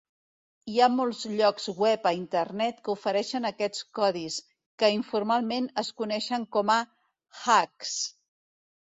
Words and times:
Hi 0.71 0.79
ha 0.83 0.85
molts 0.91 1.19
llocs 1.39 1.67
web 1.81 2.05
a 2.11 2.13
internet 2.19 2.79
que 2.87 2.91
ofereixen 2.93 3.45
aquests 3.49 3.83
codis, 3.99 4.37
que 4.83 4.89
informalment 4.95 5.67
es 5.83 5.91
coneixen 5.99 6.47
com 6.57 6.73
a 6.77 6.79
"hacks". 7.43 7.93